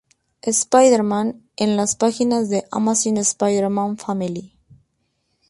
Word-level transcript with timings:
Spider-Man", 0.43 1.47
en 1.57 1.77
las 1.77 1.95
páginas 1.95 2.49
de 2.49 2.63
"Amazing 2.71 3.17
Spider-Man 3.17 3.99
Family". 3.99 4.57